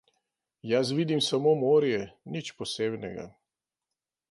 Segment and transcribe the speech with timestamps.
[0.71, 2.01] Jaz vidim samo morje,
[2.37, 3.29] nič posebnega.